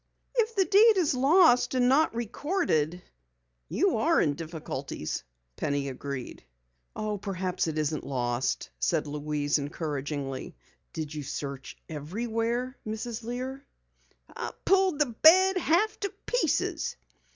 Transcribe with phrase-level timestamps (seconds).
[0.33, 3.03] "If the deed is lost and not recorded,
[3.69, 5.23] you are in difficulties,"
[5.57, 6.43] Penny agreed.
[7.21, 10.55] "Perhaps it isn't lost," said Louise, encouragingly.
[10.91, 13.21] "Did you search everywhere, Mrs.
[13.21, 13.63] Lear?"
[14.35, 16.95] "I pulled the bed half to pieces."